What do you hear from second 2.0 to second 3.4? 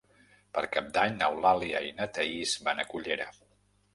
Thaís van a Cullera.